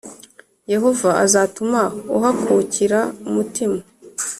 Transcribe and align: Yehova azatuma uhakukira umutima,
Yehova 0.71 1.09
azatuma 1.25 1.81
uhakukira 2.17 2.99
umutima, 3.27 3.79